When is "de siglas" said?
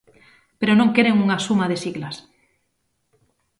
1.71-2.15